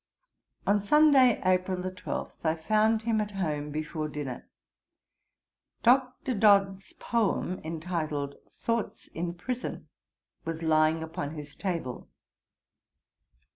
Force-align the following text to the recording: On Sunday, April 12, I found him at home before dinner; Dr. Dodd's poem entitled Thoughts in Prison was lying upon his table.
On 0.65 0.81
Sunday, 0.81 1.39
April 1.45 1.83
12, 1.91 2.41
I 2.43 2.55
found 2.55 3.03
him 3.03 3.21
at 3.21 3.29
home 3.37 3.69
before 3.69 4.07
dinner; 4.07 4.47
Dr. 5.83 6.33
Dodd's 6.33 6.93
poem 6.93 7.61
entitled 7.63 8.33
Thoughts 8.49 9.09
in 9.09 9.35
Prison 9.35 9.89
was 10.43 10.63
lying 10.63 11.03
upon 11.03 11.35
his 11.35 11.55
table. 11.55 12.09